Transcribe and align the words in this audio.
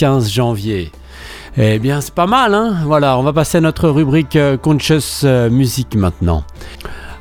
15 0.00 0.30
janvier. 0.30 0.92
Eh 1.56 1.80
bien, 1.80 2.00
c'est 2.00 2.14
pas 2.14 2.28
mal, 2.28 2.54
hein 2.54 2.76
Voilà, 2.84 3.18
on 3.18 3.24
va 3.24 3.32
passer 3.32 3.58
à 3.58 3.60
notre 3.60 3.88
rubrique 3.88 4.36
euh, 4.36 4.56
Conscious 4.56 5.24
euh, 5.24 5.50
Music 5.50 5.96
maintenant. 5.96 6.44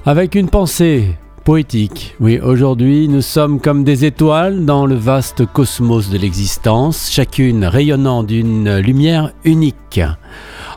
Avec 0.06 0.36
une 0.36 0.48
pensée 0.48 1.18
poétique. 1.44 2.16
Oui, 2.20 2.40
aujourd'hui, 2.40 3.08
nous 3.08 3.24
sommes 3.24 3.60
comme 3.60 3.84
des 3.84 4.06
étoiles 4.06 4.64
dans 4.64 4.86
le 4.86 4.94
vaste 4.94 5.44
cosmos 5.48 6.12
de 6.12 6.20
l'existence, 6.20 7.10
chacune 7.10 7.66
rayonnant 7.66 8.22
d'une 8.22 8.78
lumière 8.78 9.32
unique. 9.44 10.00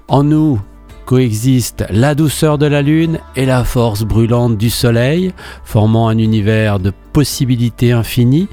En 0.08 0.22
nous, 0.22 0.58
coexistent 1.10 1.86
la 1.90 2.14
douceur 2.14 2.56
de 2.56 2.66
la 2.66 2.82
lune 2.82 3.18
et 3.34 3.44
la 3.44 3.64
force 3.64 4.04
brûlante 4.04 4.56
du 4.56 4.70
soleil, 4.70 5.32
formant 5.64 6.06
un 6.06 6.18
univers 6.18 6.78
de 6.78 6.92
possibilités 7.12 7.90
infinies. 7.90 8.46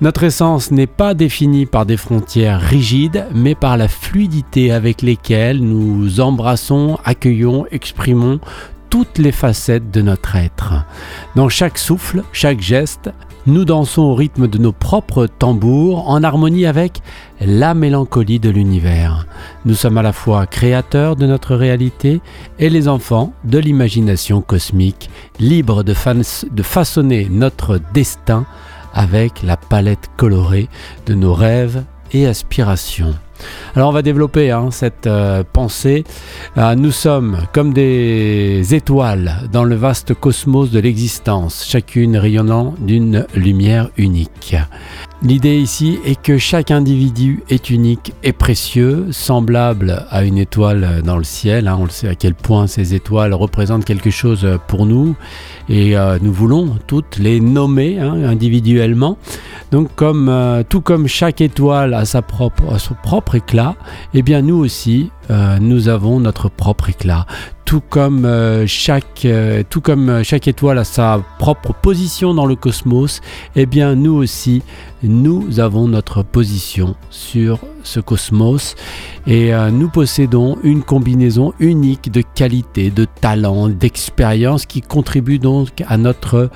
Notre 0.00 0.24
essence 0.24 0.72
n'est 0.72 0.88
pas 0.88 1.14
définie 1.14 1.66
par 1.66 1.86
des 1.86 1.96
frontières 1.96 2.60
rigides, 2.60 3.26
mais 3.32 3.54
par 3.54 3.76
la 3.76 3.86
fluidité 3.86 4.72
avec 4.72 5.02
lesquelles 5.02 5.60
nous 5.60 6.18
embrassons, 6.18 6.98
accueillons, 7.04 7.66
exprimons 7.70 8.40
toutes 8.88 9.18
les 9.18 9.30
facettes 9.30 9.92
de 9.92 10.02
notre 10.02 10.34
être. 10.34 10.84
Dans 11.36 11.48
chaque 11.48 11.78
souffle, 11.78 12.24
chaque 12.32 12.60
geste, 12.60 13.12
nous 13.46 13.64
dansons 13.64 14.02
au 14.02 14.14
rythme 14.16 14.48
de 14.48 14.58
nos 14.58 14.72
propres 14.72 15.28
tambours, 15.28 16.08
en 16.10 16.24
harmonie 16.24 16.66
avec 16.66 17.02
la 17.40 17.72
mélancolie 17.72 18.40
de 18.40 18.50
l'univers. 18.50 19.28
Nous 19.64 19.74
sommes 19.74 19.98
à 19.98 20.02
la 20.02 20.12
fois 20.12 20.46
créateurs 20.46 21.16
de 21.16 21.26
notre 21.26 21.54
réalité 21.54 22.20
et 22.58 22.70
les 22.70 22.88
enfants 22.88 23.32
de 23.44 23.58
l'imagination 23.58 24.40
cosmique, 24.40 25.10
libres 25.38 25.82
de, 25.82 25.94
façonner 26.62 27.28
notre 27.30 27.80
destin 27.94 28.46
avec 28.92 29.42
la 29.42 29.56
palette 29.56 30.10
colorée 30.16 30.68
de 31.06 31.14
nos 31.14 31.34
rêves 31.34 31.84
et 32.12 32.26
aspirations. 32.26 33.14
Alors 33.74 33.88
on 33.88 33.92
va 33.92 34.02
développer 34.02 34.50
hein, 34.50 34.70
cette 34.70 35.06
euh, 35.06 35.42
pensée. 35.52 36.04
Euh, 36.56 36.74
nous 36.74 36.90
sommes 36.90 37.38
comme 37.52 37.72
des 37.72 38.74
étoiles 38.74 39.48
dans 39.52 39.64
le 39.64 39.76
vaste 39.76 40.14
cosmos 40.14 40.70
de 40.70 40.80
l'existence, 40.80 41.64
chacune 41.66 42.16
rayonnant 42.16 42.74
d'une 42.80 43.26
lumière 43.34 43.90
unique. 43.96 44.56
L'idée 45.22 45.58
ici 45.58 45.98
est 46.06 46.20
que 46.20 46.38
chaque 46.38 46.70
individu 46.70 47.42
est 47.50 47.68
unique 47.68 48.14
et 48.22 48.32
précieux, 48.32 49.08
semblable 49.10 50.06
à 50.10 50.24
une 50.24 50.38
étoile 50.38 51.02
dans 51.04 51.18
le 51.18 51.24
ciel. 51.24 51.68
Hein. 51.68 51.76
on 51.78 51.84
le 51.84 51.90
sait 51.90 52.08
à 52.08 52.14
quel 52.14 52.34
point 52.34 52.66
ces 52.66 52.94
étoiles 52.94 53.34
représentent 53.34 53.84
quelque 53.84 54.10
chose 54.10 54.48
pour 54.66 54.86
nous 54.86 55.14
et 55.70 55.96
euh, 55.96 56.18
nous 56.20 56.32
voulons 56.32 56.76
toutes 56.86 57.16
les 57.18 57.40
nommer 57.40 57.98
hein, 57.98 58.12
individuellement. 58.24 59.16
Donc 59.70 59.94
comme, 59.94 60.64
tout 60.68 60.80
comme 60.80 61.06
chaque 61.06 61.40
étoile 61.40 61.94
a, 61.94 62.04
sa 62.04 62.22
propre, 62.22 62.78
son 62.78 62.94
propre 63.02 63.36
éclat, 63.36 63.76
eh 64.12 64.22
bien 64.22 64.42
nous 64.42 64.56
aussi, 64.56 65.10
euh, 65.30 65.58
nous 65.60 65.88
avons 65.88 66.18
notre 66.18 66.48
propre 66.48 66.90
éclat. 66.90 67.24
Tout 67.70 67.82
comme, 67.88 68.24
euh, 68.24 68.66
chaque, 68.66 69.24
euh, 69.24 69.62
tout 69.70 69.80
comme 69.80 70.24
chaque 70.24 70.48
étoile 70.48 70.78
a 70.78 70.82
sa 70.82 71.22
propre 71.38 71.72
position 71.72 72.34
dans 72.34 72.44
le 72.44 72.56
cosmos, 72.56 73.20
eh 73.54 73.64
bien 73.64 73.94
nous 73.94 74.14
aussi, 74.14 74.64
nous 75.04 75.60
avons 75.60 75.86
notre 75.86 76.24
position 76.24 76.96
sur 77.10 77.60
ce 77.84 78.00
cosmos 78.00 78.74
et 79.26 79.52
nous 79.72 79.88
possédons 79.88 80.58
une 80.62 80.82
combinaison 80.82 81.54
unique 81.58 82.10
de 82.10 82.22
qualités, 82.22 82.90
de 82.90 83.06
talents, 83.06 83.68
d'expériences 83.68 84.66
qui 84.66 84.82
contribuent 84.82 85.38
donc 85.38 85.82
à 85.86 85.96
notre 85.96 86.50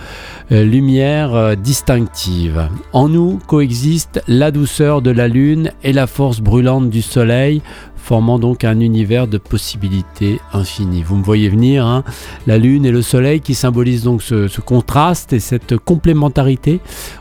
lumière 0.51 1.57
distinctive. 1.57 2.69
En 2.93 3.09
nous 3.09 3.39
coexistent 3.47 4.21
la 4.29 4.51
douceur 4.51 5.01
de 5.01 5.11
la 5.11 5.27
lune 5.27 5.71
et 5.83 5.95
la 5.95 6.07
force 6.07 6.41
brûlante 6.41 6.91
du 6.91 7.01
soleil, 7.01 7.63
formant 8.05 8.39
donc 8.39 8.65
un 8.65 8.81
univers 8.81 9.27
de 9.27 9.39
possibilités 9.39 10.39
infinies. 10.53 11.03
Vous 11.03 11.17
me 11.17 11.25
voyez 11.25 11.49
venir, 11.49 11.87
hein, 11.87 12.05
la 12.47 12.59
Lune 12.59 12.85
et 12.85 12.91
le 12.91 13.01
Soleil 13.01 13.41
qui 13.41 13.55
symbolisent 13.55 14.05
donc 14.05 14.23
ce, 14.23 14.61
contraste 14.61 15.33
et 15.33 15.41
cette 15.41 15.79
complémentarité 15.79 16.81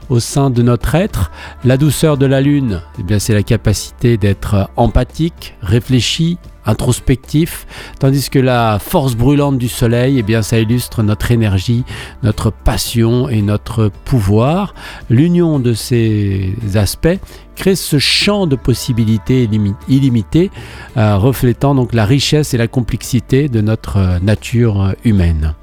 au 0.09 0.19
sein 0.19 0.49
de 0.49 0.61
notre 0.61 0.93
être. 0.95 1.31
La 1.63 1.77
douceur 1.77 2.17
de 2.17 2.25
la 2.25 2.41
Lune, 2.41 2.81
eh 2.99 3.19
c'est 3.19 3.33
la 3.33 3.43
capacité 3.43 4.17
d'être 4.17 4.69
empathique, 4.75 5.55
réfléchi, 5.61 6.37
introspectif, 6.65 7.65
tandis 7.99 8.29
que 8.29 8.39
la 8.39 8.79
force 8.79 9.15
brûlante 9.15 9.57
du 9.57 9.69
soleil, 9.69 10.19
eh 10.19 10.23
bien, 10.23 10.41
ça 10.41 10.59
illustre 10.59 11.03
notre 11.03 11.31
énergie, 11.31 11.83
notre 12.23 12.51
passion 12.51 13.29
et 13.29 13.41
notre 13.41 13.91
pouvoir. 14.05 14.73
L'union 15.09 15.59
de 15.59 15.73
ces 15.73 16.53
aspects 16.75 17.19
crée 17.55 17.75
ce 17.75 17.99
champ 17.99 18.47
de 18.47 18.55
possibilités 18.55 19.47
illimitées, 19.87 20.51
euh, 20.97 21.17
reflétant 21.17 21.75
donc 21.75 21.93
la 21.93 22.05
richesse 22.05 22.53
et 22.53 22.57
la 22.57 22.67
complexité 22.67 23.49
de 23.49 23.61
notre 23.61 24.19
nature 24.23 24.93
humaine. 25.03 25.53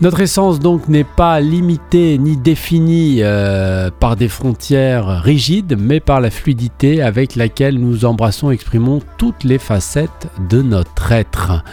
Notre 0.00 0.20
essence 0.20 0.60
donc 0.60 0.86
n'est 0.86 1.02
pas 1.02 1.40
limitée 1.40 2.18
ni 2.18 2.36
définie 2.36 3.18
euh, 3.20 3.90
par 3.90 4.14
des 4.14 4.28
frontières 4.28 5.22
rigides, 5.22 5.76
mais 5.76 5.98
par 5.98 6.20
la 6.20 6.30
fluidité 6.30 7.02
avec 7.02 7.34
laquelle 7.34 7.80
nous 7.80 8.04
embrassons 8.04 8.52
et 8.52 8.54
exprimons 8.54 9.00
toutes 9.16 9.42
les 9.42 9.58
facettes 9.58 10.28
de 10.48 10.62
notre 10.62 11.10
être. 11.10 11.64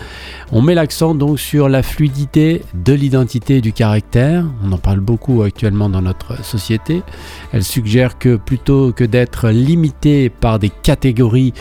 On 0.51 0.63
met 0.63 0.73
l'accent 0.73 1.13
donc 1.13 1.39
sur 1.39 1.69
la 1.69 1.83
fluidité 1.83 2.63
de 2.73 2.93
l'identité 2.93 3.57
et 3.57 3.61
du 3.61 3.73
caractère. 3.73 4.43
On 4.63 4.71
en 4.71 4.79
parle 4.79 5.01
beaucoup 5.01 5.43
actuellement 5.43 5.87
dans 5.87 6.01
notre 6.01 6.43
société. 6.43 7.03
Elle 7.53 7.63
suggère 7.63 8.17
que 8.17 8.37
plutôt 8.37 8.91
que 8.91 9.03
d'être 9.03 9.49
limité 9.49 10.29
par 10.31 10.57
des 10.57 10.69
catégories 10.69 11.53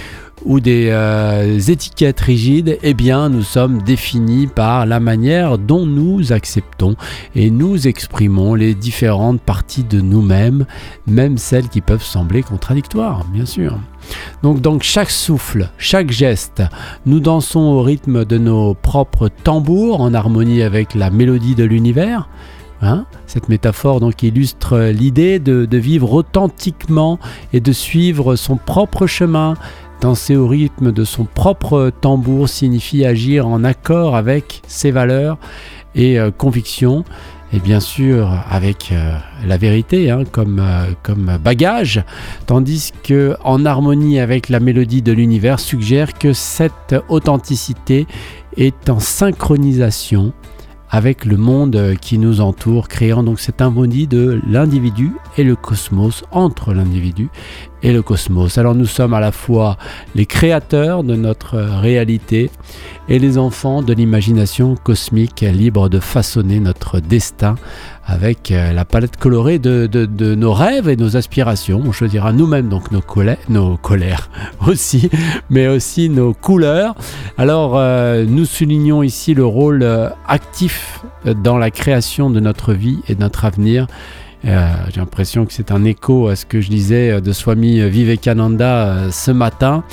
ou 0.44 0.60
des 0.60 0.88
euh, 0.90 1.58
étiquettes 1.58 2.20
rigides, 2.20 2.78
eh 2.82 2.94
bien 2.94 3.28
nous 3.28 3.42
sommes 3.42 3.82
définis 3.82 4.46
par 4.46 4.86
la 4.86 5.00
manière 5.00 5.58
dont 5.58 5.86
nous 5.86 6.32
acceptons 6.32 6.96
et 7.34 7.50
nous 7.50 7.88
exprimons 7.88 8.54
les 8.54 8.74
différentes 8.74 9.40
parties 9.40 9.84
de 9.84 10.00
nous-mêmes, 10.00 10.66
même 11.06 11.38
celles 11.38 11.68
qui 11.68 11.80
peuvent 11.80 12.02
sembler 12.02 12.42
contradictoires, 12.42 13.24
bien 13.32 13.46
sûr. 13.46 13.78
Donc, 14.42 14.60
donc 14.60 14.82
chaque 14.82 15.10
souffle, 15.10 15.70
chaque 15.78 16.10
geste, 16.10 16.62
nous 17.06 17.20
dansons 17.20 17.60
au 17.60 17.82
rythme 17.82 18.24
de 18.24 18.38
nos 18.38 18.74
propres 18.74 19.28
tambours 19.28 20.00
en 20.00 20.12
harmonie 20.12 20.62
avec 20.62 20.94
la 20.94 21.10
mélodie 21.10 21.54
de 21.54 21.64
l'univers. 21.64 22.28
Hein 22.82 23.06
Cette 23.26 23.48
métaphore 23.48 24.00
donc 24.00 24.22
illustre 24.22 24.78
l'idée 24.92 25.38
de, 25.38 25.76
vivre 25.76 26.12
authentiquement 26.12 27.18
et 27.54 27.60
de 27.60 27.72
suivre 27.72 28.36
son 28.36 28.56
propre 28.56 29.06
chemin 29.06 29.54
Danser 30.00 30.36
au 30.36 30.46
rythme 30.46 30.92
de 30.92 31.04
son 31.04 31.24
propre 31.24 31.90
tambour 32.00 32.48
signifie 32.48 33.04
agir 33.04 33.46
en 33.48 33.64
accord 33.64 34.16
avec 34.16 34.62
ses 34.66 34.90
valeurs 34.90 35.38
et 35.94 36.18
euh, 36.18 36.30
convictions. 36.30 37.04
Et 37.52 37.60
bien 37.60 37.78
sûr 37.78 38.30
avec 38.50 38.90
euh, 38.90 39.16
la 39.46 39.56
vérité 39.56 40.10
hein, 40.10 40.24
comme, 40.30 40.58
euh, 40.60 40.86
comme 41.02 41.38
bagage, 41.42 42.02
tandis 42.46 42.92
que 43.04 43.36
en 43.44 43.64
harmonie 43.64 44.18
avec 44.18 44.48
la 44.48 44.58
mélodie 44.58 45.02
de 45.02 45.12
l'univers 45.12 45.60
suggère 45.60 46.14
que 46.14 46.32
cette 46.32 46.96
authenticité 47.08 48.06
est 48.56 48.90
en 48.90 48.98
synchronisation 48.98 50.32
avec 50.90 51.24
le 51.24 51.36
monde 51.36 51.94
qui 52.00 52.18
nous 52.18 52.40
entoure, 52.40 52.86
créant 52.86 53.24
donc 53.24 53.40
cette 53.40 53.60
harmonie 53.60 54.06
de 54.06 54.40
l'individu 54.48 55.12
et 55.36 55.42
le 55.42 55.56
cosmos, 55.56 56.22
entre 56.30 56.72
l'individu 56.72 57.30
et 57.84 57.92
le 57.92 58.02
cosmos. 58.02 58.58
Alors 58.58 58.74
nous 58.74 58.86
sommes 58.86 59.14
à 59.14 59.20
la 59.20 59.30
fois 59.30 59.76
les 60.14 60.26
créateurs 60.26 61.04
de 61.04 61.14
notre 61.14 61.58
réalité 61.58 62.50
et 63.08 63.18
les 63.18 63.36
enfants 63.36 63.82
de 63.82 63.92
l'imagination 63.92 64.74
cosmique 64.74 65.42
libre 65.42 65.90
de 65.90 66.00
façonner 66.00 66.58
notre 66.58 66.98
destin 66.98 67.56
avec 68.06 68.50
euh, 68.50 68.72
la 68.72 68.84
palette 68.84 69.16
colorée 69.16 69.58
de, 69.58 70.34
nos 70.34 70.52
rêves 70.52 70.88
et 70.88 70.96
nos 70.96 71.16
aspirations. 71.16 71.82
On 71.84 71.92
choisira 71.92 72.32
nous-mêmes 72.32 72.68
donc 72.68 72.90
nos, 72.90 73.00
colères, 73.00 73.38
nos 73.48 73.76
colères 73.76 74.30
aussi, 74.66 75.10
mais 75.50 75.68
aussi 75.68 76.08
nos 76.08 76.32
couleurs. 76.32 76.94
Alors 77.36 77.74
euh, 77.76 78.24
nous 78.26 78.46
soulignons 78.46 79.02
ici 79.02 79.34
le 79.34 79.44
rôle 79.44 79.82
euh, 79.82 80.08
actif 80.26 81.04
dans 81.42 81.58
la 81.58 81.70
création 81.70 82.30
de 82.30 82.40
notre 82.40 82.72
vie 82.72 82.98
et 83.08 83.14
de 83.14 83.20
notre 83.20 83.44
avenir. 83.44 83.86
J'ai 84.44 85.00
l'impression 85.00 85.46
que 85.46 85.52
c'est 85.52 85.72
un 85.72 85.84
écho 85.84 86.28
à 86.28 86.36
ce 86.36 86.44
que 86.44 86.60
je 86.60 86.68
disais 86.68 87.20
de 87.20 87.32
Swami 87.32 87.88
Vivekananda 87.88 89.10
ce 89.10 89.30
matin. 89.30 89.84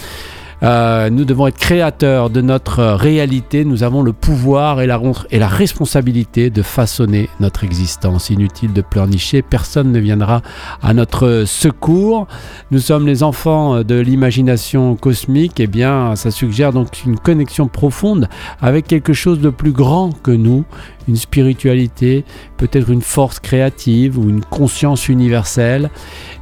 Euh, 0.64 1.10
nous 1.10 1.26
devons 1.26 1.48
être 1.48 1.58
créateurs 1.58 2.30
de 2.30 2.42
notre 2.42 2.84
réalité. 2.84 3.66
Nous 3.66 3.84
avons 3.84 4.02
le 4.02 4.14
pouvoir 4.14 4.82
et 4.82 4.88
la, 4.88 5.02
et 5.32 5.44
responsabilité 5.44 6.50
de 6.50 6.62
façonner 6.62 7.30
notre 7.40 7.64
existence. 7.64 8.30
Inutile 8.30 8.74
de 8.74 8.82
pleurnicher, 8.82 9.42
personne 9.42 9.92
ne 9.92 10.00
viendra 10.00 10.42
à 10.82 10.94
notre 10.94 11.44
secours. 11.46 12.28
Nous 12.70 12.80
sommes 12.80 13.08
les 13.08 13.24
enfants 13.24 13.84
de 13.84 13.96
l'imagination 13.96 14.96
cosmique. 14.96 15.60
Eh 15.60 15.68
bien, 15.68 16.16
ça 16.16 16.32
suggère 16.32 16.74
donc 16.74 17.04
une 17.06 17.18
connexion 17.18 17.68
profonde 17.68 18.30
avec 18.62 18.88
quelque 18.88 19.14
chose 19.14 19.40
de 19.40 19.50
plus 19.50 19.72
grand 19.72 20.12
que 20.22 20.32
nous, 20.32 20.64
une 21.08 21.16
spiritualité, 21.16 22.24
peut-être 22.58 22.90
une 22.90 23.02
force 23.02 23.40
créative 23.40 24.20
ou 24.20 24.30
une 24.30 24.42
conscience 24.42 25.10
universelle. 25.10 25.90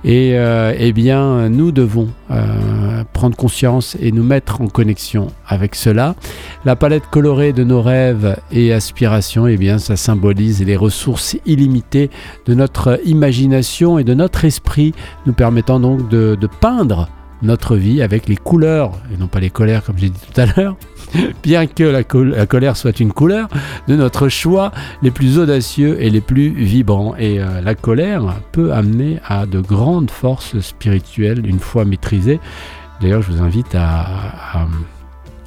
Et 0.04 0.32
euh, 0.34 0.74
eh 0.78 0.92
bien, 0.92 1.50
nous 1.50 1.72
devons 1.72 2.10
euh, 2.32 3.04
prendre 3.14 3.36
conscience 3.36 3.98
et 4.00 4.09
nous 4.12 4.24
mettre 4.24 4.62
en 4.62 4.68
connexion 4.68 5.28
avec 5.48 5.76
cela. 5.76 6.16
La 6.66 6.76
palette 6.76 7.08
colorée 7.10 7.54
de 7.54 7.64
nos 7.64 7.82
rêves 7.82 8.38
et 8.52 8.74
aspirations, 8.74 9.48
eh 9.48 9.58
bien, 9.58 9.78
ça 9.78 9.96
symbolise 9.96 10.64
les 10.64 10.76
ressources 10.76 11.38
illimitées 11.46 12.10
de 12.46 12.54
notre 12.54 13.00
imagination 13.06 14.00
et 14.00 14.04
de 14.04 14.14
notre 14.14 14.46
esprit, 14.46 14.94
nous 15.26 15.34
permettant 15.34 15.80
donc 15.80 16.10
de, 16.10 16.38
peindre 16.60 17.10
notre 17.42 17.76
vie 17.76 18.02
avec 18.02 18.28
les 18.28 18.36
couleurs, 18.36 18.92
et 19.14 19.18
non 19.18 19.28
pas 19.28 19.40
les 19.40 19.50
colères 19.50 19.84
comme 19.84 19.98
j'ai 19.98 20.10
dit 20.10 20.20
tout 20.20 20.42
à 20.42 20.46
l'heure, 20.46 20.76
bien 21.44 21.68
que 21.68 21.84
la, 21.84 22.04
colère 22.04 22.76
soit 22.76 23.00
une 23.00 23.14
couleur, 23.14 23.48
de 23.88 23.96
notre 23.96 24.28
choix 24.30 24.72
les 25.02 25.12
plus 25.12 25.38
audacieux 25.38 26.02
et 26.02 26.10
les 26.10 26.22
plus 26.22 26.50
vibrants. 26.50 27.16
Et 27.18 27.40
euh, 27.40 27.62
la 27.62 27.76
colère 27.76 28.42
peut 28.52 28.74
amener 28.74 29.20
à 29.26 29.46
de 29.46 29.60
grandes 29.60 30.12
forces 30.12 30.60
spirituelles 30.60 31.46
une 31.46 31.60
fois 31.60 31.86
maîtrisées. 31.86 32.40
D'ailleurs, 33.02 33.22
je 33.22 33.32
vous 33.32 33.42
invite 33.42 33.76
à 33.76 34.68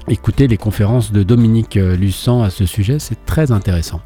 Écoutez 0.08 0.49
les 0.49 0.56
conférences 0.56 1.12
de 1.12 1.22
Dominique 1.22 1.76
euh, 1.76 1.94
Lussan 1.94 2.43
à 2.43 2.50
ce 2.50 2.66
sujet, 2.66 2.99
c'est 2.99 3.25
très 3.25 3.52
intéressant. 3.52 4.00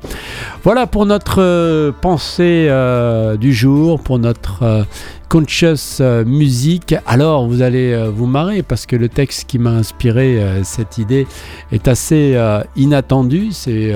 Voilà 0.63 0.87
pour 0.87 1.07
notre 1.07 1.41
euh, 1.41 1.91
pensée 1.91 2.67
euh, 2.69 3.39
du 3.39 3.55
jour, 3.55 3.99
pour 4.01 4.19
notre 4.19 4.85
conscious 5.31 6.03
music. 6.27 6.95
Alors 7.07 7.49
vous 7.49 7.63
allez 7.63 8.09
vous 8.15 8.27
marrer 8.27 8.63
parce 8.63 8.85
que 8.85 8.95
le 8.95 9.09
texte 9.09 9.49
qui 9.49 9.59
m'a 9.59 9.71
inspiré 9.71 10.41
cette 10.63 10.99
idée 10.99 11.27
est 11.73 11.89
assez 11.89 12.39
inattendu. 12.77 13.49
C'est 13.51 13.93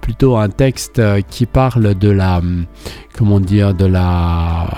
plutôt 0.00 0.36
un 0.36 0.48
texte 0.48 1.02
qui 1.28 1.46
parle 1.46 1.96
de 1.96 2.10
la, 2.10 2.40
comment 3.18 3.40
dire, 3.40 3.74
de 3.74 3.86
la 3.86 4.68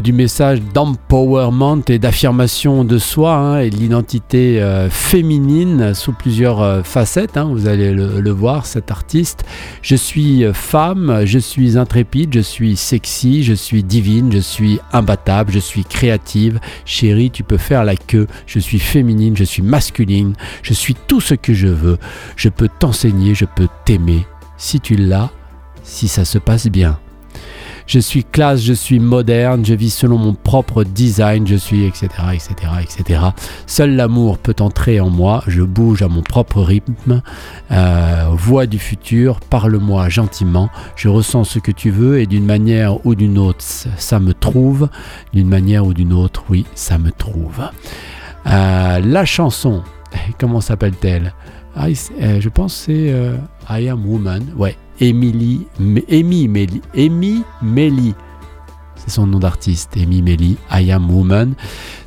du 0.00 0.12
message 0.12 0.62
d'empowerment 0.72 1.82
et 1.88 1.98
d'affirmation 1.98 2.84
de 2.84 2.96
soi 2.96 3.34
hein, 3.34 3.58
et 3.58 3.70
de 3.70 3.76
l'identité 3.76 4.62
euh, 4.62 4.88
féminine 4.88 5.94
sous 5.94 6.12
plusieurs 6.12 6.62
euh, 6.62 6.82
facettes. 6.84 7.36
Hein, 7.36 7.48
vous 7.50 7.66
allez 7.66 7.92
le, 7.92 8.30
voir, 8.30 8.66
cet 8.66 8.92
artiste. 8.92 9.42
Je 9.82 9.96
suis 9.96 10.44
euh, 10.44 10.52
femme, 10.52 11.22
je 11.24 11.40
suis 11.40 11.76
intrépide, 11.76 12.32
je 12.32 12.40
suis 12.40 12.76
sexy, 12.76 13.42
je 13.42 13.52
suis 13.52 13.82
divine, 13.82 14.30
je 14.32 14.38
suis 14.38 14.78
imbattable, 14.92 15.50
je 15.50 15.58
suis 15.58 15.84
créative. 15.84 16.60
Chérie, 16.84 17.32
tu 17.32 17.42
peux 17.42 17.58
faire 17.58 17.84
la 17.84 17.96
queue. 17.96 18.28
Je 18.46 18.60
suis 18.60 18.78
féminine, 18.78 19.36
je 19.36 19.44
suis 19.44 19.62
masculine, 19.62 20.34
je 20.62 20.72
suis 20.72 20.94
tout 20.94 21.20
ce 21.20 21.34
que 21.34 21.52
je 21.52 21.66
veux. 21.66 21.98
Je 22.36 22.48
peux 22.48 22.68
t'enseigner, 22.78 23.34
je 23.34 23.44
peux 23.44 23.68
t'aimer. 23.84 24.24
Si 24.56 24.78
tu 24.78 24.94
l'as, 24.94 25.30
si 25.82 26.06
ça 26.06 26.24
se 26.24 26.38
passe 26.38 26.68
bien. 26.68 27.00
Je 27.90 27.98
suis 27.98 28.22
classe, 28.22 28.62
je 28.62 28.72
suis 28.72 29.00
moderne, 29.00 29.64
je 29.64 29.74
vis 29.74 29.90
selon 29.92 30.16
mon 30.16 30.32
propre 30.32 30.84
design, 30.84 31.44
je 31.44 31.56
suis 31.56 31.86
etc. 31.86 32.08
etc. 32.32 32.54
etc. 32.80 33.20
Seul 33.66 33.96
l'amour 33.96 34.38
peut 34.38 34.54
entrer 34.60 35.00
en 35.00 35.10
moi, 35.10 35.42
je 35.48 35.62
bouge 35.62 36.00
à 36.00 36.06
mon 36.06 36.22
propre 36.22 36.62
rythme. 36.62 37.20
Euh, 37.72 38.28
voix 38.32 38.66
du 38.66 38.78
futur, 38.78 39.40
parle-moi 39.40 40.08
gentiment, 40.08 40.70
je 40.94 41.08
ressens 41.08 41.42
ce 41.42 41.58
que 41.58 41.72
tu 41.72 41.90
veux 41.90 42.20
et 42.20 42.26
d'une 42.26 42.44
manière 42.44 43.04
ou 43.04 43.16
d'une 43.16 43.38
autre, 43.38 43.64
ça 43.64 44.20
me 44.20 44.34
trouve. 44.34 44.88
D'une 45.32 45.48
manière 45.48 45.84
ou 45.84 45.92
d'une 45.92 46.12
autre, 46.12 46.44
oui, 46.48 46.66
ça 46.76 46.96
me 46.96 47.10
trouve. 47.10 47.60
Euh, 48.46 49.00
la 49.00 49.24
chanson, 49.24 49.82
comment 50.38 50.60
s'appelle-t-elle? 50.60 51.34
Euh, 51.76 52.40
Je 52.40 52.48
pense 52.50 52.72
c'est 52.72 53.12
I 53.68 53.88
Am 53.88 54.06
Woman. 54.06 54.44
Ouais, 54.56 54.76
Emily, 55.00 55.66
Amy 56.10 56.48
Melly, 56.48 56.82
Amy 56.96 57.42
c'est 58.96 59.10
son 59.10 59.26
nom 59.26 59.38
d'artiste, 59.38 59.96
Amy 59.96 60.20
Melly, 60.22 60.58
I 60.70 60.92
Am 60.92 61.10
Woman. 61.10 61.54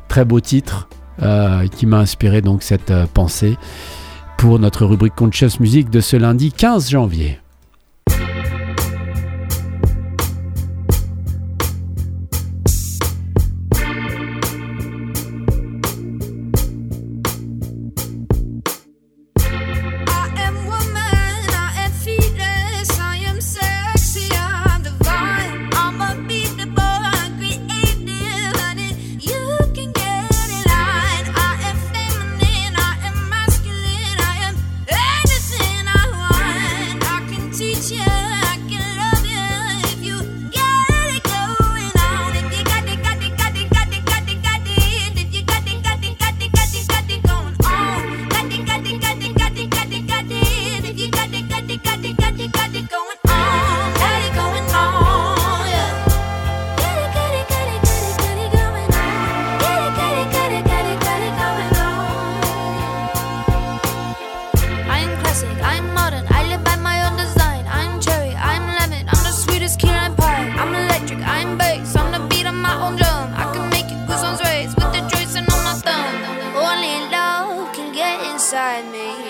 Très 0.08 0.24
beau 0.24 0.40
titre 0.40 0.88
euh, 1.22 1.66
qui 1.66 1.86
m'a 1.86 1.98
inspiré 1.98 2.40
donc 2.40 2.62
cette 2.62 2.90
euh, 2.90 3.06
pensée 3.12 3.56
pour 4.38 4.58
notre 4.58 4.84
rubrique 4.84 5.14
Conscious 5.14 5.60
Music 5.60 5.90
de 5.90 6.00
ce 6.00 6.16
lundi 6.16 6.52
15 6.52 6.90
janvier. 6.90 7.40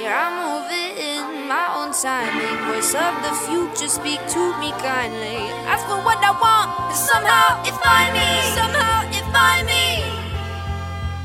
here. 0.04 0.12
I'm 0.12 0.34
moving 0.44 0.92
in 1.00 1.48
my 1.48 1.66
own 1.78 1.90
timing. 1.92 2.56
Voice 2.68 2.94
of 2.94 3.14
the 3.24 3.32
future, 3.46 3.88
speak 3.88 4.20
to 4.34 4.42
me 4.60 4.70
kindly. 4.84 5.48
Ask 5.72 5.86
for 5.88 6.00
what 6.04 6.18
I 6.20 6.32
want, 6.44 6.70
and 6.92 7.00
somehow 7.10 7.64
it 7.68 7.76
find 7.84 8.12
me. 8.12 8.28
Somehow 8.58 8.96
it 9.18 9.26
find 9.32 9.64
me. 9.72 9.86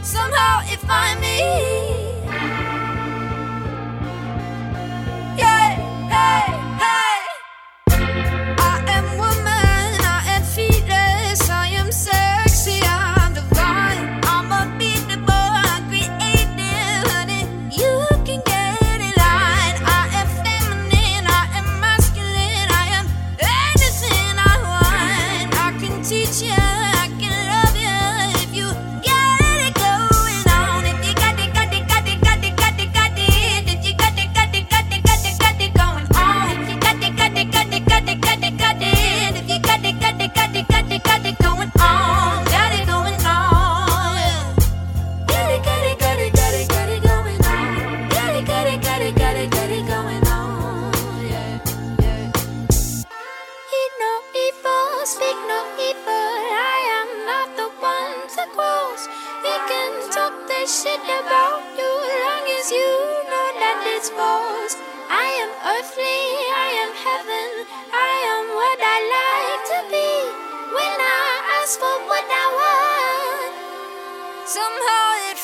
Somehow 0.02 0.56
it 0.72 0.80
find 0.80 1.20
me. 1.20 1.99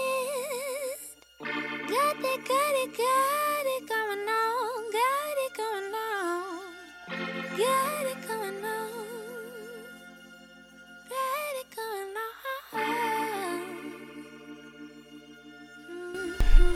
it, 2.16 2.48
got 2.48 2.74
it. 2.74 2.96
Got 2.96 3.04
it, 3.04 3.41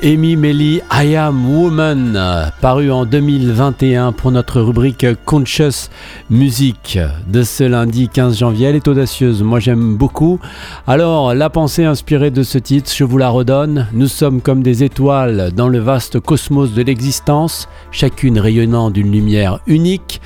Amy 0.06 0.36
Melly, 0.36 0.80
I 0.92 1.16
Am 1.16 1.50
Woman, 1.50 2.52
paru 2.60 2.92
en 2.92 3.04
2021 3.04 4.12
pour 4.12 4.30
notre 4.30 4.60
rubrique 4.60 5.04
Conscious 5.24 5.90
Music 6.30 7.00
de 7.26 7.42
ce 7.42 7.64
lundi 7.64 8.08
15 8.08 8.38
janvier. 8.38 8.68
Elle 8.68 8.76
est 8.76 8.86
audacieuse, 8.86 9.42
moi 9.42 9.58
j'aime 9.58 9.96
beaucoup. 9.96 10.38
Alors, 10.86 11.34
la 11.34 11.50
pensée 11.50 11.84
inspirée 11.84 12.30
de 12.30 12.44
ce 12.44 12.58
titre, 12.58 12.92
je 12.94 13.02
vous 13.02 13.18
la 13.18 13.30
redonne. 13.30 13.88
Nous 13.94 14.06
sommes 14.06 14.42
comme 14.42 14.62
des 14.62 14.84
étoiles 14.84 15.50
dans 15.52 15.68
le 15.68 15.80
vaste 15.80 16.20
cosmos 16.20 16.72
de 16.72 16.82
l'existence, 16.82 17.68
chacune 17.90 18.38
rayonnant 18.38 18.90
d'une 18.90 19.10
lumière 19.10 19.58
unique. 19.66 20.20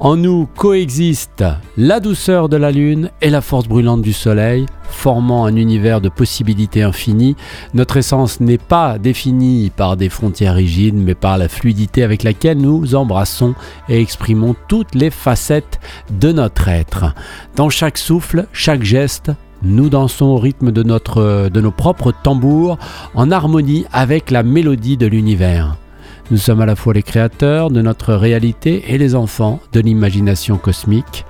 En 0.00 0.16
nous 0.16 0.46
coexistent 0.56 1.44
la 1.76 1.98
douceur 1.98 2.48
de 2.48 2.56
la 2.56 2.70
lune 2.70 3.10
et 3.20 3.30
la 3.30 3.40
force 3.40 3.66
brûlante 3.66 4.00
du 4.00 4.12
soleil, 4.12 4.66
formant 4.84 5.44
un 5.44 5.56
univers 5.56 6.00
de 6.00 6.08
possibilités 6.08 6.82
infinies. 6.82 7.34
Notre 7.74 7.96
essence 7.96 8.38
n'est 8.38 8.58
pas 8.58 8.98
définie 8.98 9.70
par 9.70 9.96
des 9.96 10.08
frontières 10.08 10.54
rigides, 10.54 10.94
mais 10.94 11.16
par 11.16 11.36
la 11.36 11.48
fluidité 11.48 12.04
avec 12.04 12.22
laquelle 12.22 12.58
nous 12.58 12.94
embrassons 12.94 13.56
et 13.88 14.00
exprimons 14.00 14.54
toutes 14.68 14.94
les 14.94 15.10
facettes 15.10 15.80
de 16.20 16.30
notre 16.30 16.68
être. 16.68 17.12
Dans 17.56 17.68
chaque 17.68 17.98
souffle, 17.98 18.46
chaque 18.52 18.84
geste, 18.84 19.32
nous 19.64 19.88
dansons 19.88 20.26
au 20.26 20.38
rythme 20.38 20.70
de, 20.70 20.84
de 20.84 21.60
nos 21.60 21.72
propres 21.72 22.12
tambours, 22.22 22.78
en 23.16 23.32
harmonie 23.32 23.84
avec 23.92 24.30
la 24.30 24.44
mélodie 24.44 24.96
de 24.96 25.08
l'univers. 25.08 25.76
Nous 26.30 26.36
sommes 26.36 26.60
à 26.60 26.66
la 26.66 26.76
fois 26.76 26.92
les 26.92 27.02
créateurs 27.02 27.70
de 27.70 27.80
notre 27.80 28.12
réalité 28.12 28.92
et 28.92 28.98
les 28.98 29.14
enfants 29.14 29.60
de 29.72 29.80
l'imagination 29.80 30.58
cosmique, 30.58 31.24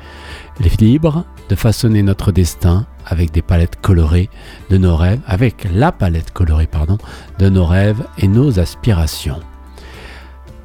les 0.58 0.70
libres 0.84 1.24
de 1.48 1.54
façonner 1.54 2.02
notre 2.02 2.32
destin 2.32 2.84
avec 3.06 3.30
des 3.30 3.40
palettes 3.40 3.80
colorées 3.80 4.28
de 4.70 4.76
nos 4.76 4.96
rêves, 4.96 5.20
avec 5.26 5.68
la 5.72 5.92
palette 5.92 6.32
colorée 6.32 6.66
pardon, 6.66 6.98
de 7.38 7.48
nos 7.48 7.64
rêves 7.64 8.04
et 8.18 8.26
nos 8.26 8.58
aspirations. 8.58 9.38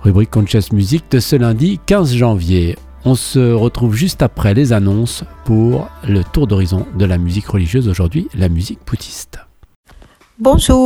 Rubrique 0.02 0.32
Conscious 0.32 0.74
Music 0.74 1.06
de 1.12 1.20
ce 1.20 1.36
lundi 1.36 1.80
15 1.86 2.16
janvier. 2.16 2.76
On 3.06 3.14
se 3.14 3.54
retrouve 3.54 3.94
juste 3.94 4.24
après 4.24 4.56
les 4.56 4.74
annonces 4.74 5.24
pour 5.46 5.90
le 6.08 6.24
tour 6.24 6.48
d'horizon 6.48 6.88
de 6.98 7.06
la 7.06 7.20
musique 7.20 7.48
religieuse 7.48 7.88
aujourd'hui, 7.88 8.28
la 8.34 8.50
musique 8.50 8.80
boutiste. 8.86 9.38
Bonjour. 10.40 10.84